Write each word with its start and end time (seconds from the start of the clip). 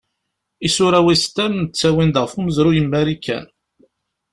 Isura 0.67 0.99
western 1.07 1.55
ttawin-d 1.65 2.15
ɣef 2.21 2.33
umezruy 2.39 2.79
n 2.79 2.89
Marikan. 2.91 3.45